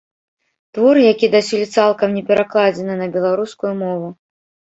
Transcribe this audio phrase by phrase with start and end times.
[0.75, 4.07] Твор, які дасюль цалкам не перакладзены на беларускую мову.